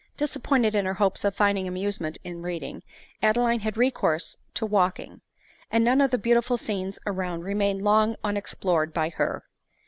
Disappointed 0.17 0.73
in 0.73 0.87
her 0.87 0.95
hopes 0.95 1.23
of 1.23 1.35
finding 1.35 1.67
amusement 1.67 2.17
in 2.23 2.41
reading, 2.41 2.81
Adeline 3.21 3.59
had 3.59 3.77
recourse 3.77 4.35
to 4.55 4.65
walking; 4.65 5.21
and 5.69 5.83
none 5.85 6.01
of 6.01 6.09
the 6.09 6.17
beautiful 6.17 6.57
scenes 6.57 6.97
around 7.05 7.43
remained 7.43 7.83
long 7.83 8.15
unexplored 8.23 8.95
by 8.95 9.09
her. 9.09 9.43